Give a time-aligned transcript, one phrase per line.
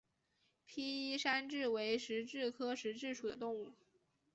[0.65, 3.73] 被衣山蛭为石蛭科石蛭属的动物。